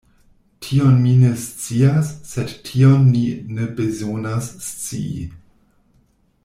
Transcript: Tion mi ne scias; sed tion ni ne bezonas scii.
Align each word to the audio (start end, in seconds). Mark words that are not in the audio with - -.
Tion 0.67 0.95
mi 1.01 1.11
ne 1.23 1.29
scias; 1.41 2.09
sed 2.31 2.55
tion 2.71 3.05
ni 3.13 3.23
ne 3.59 3.69
bezonas 3.81 4.51
scii. 4.71 5.29